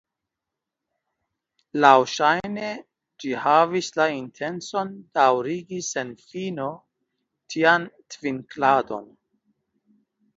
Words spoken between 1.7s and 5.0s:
Laŭŝajne ĝi havis la intencon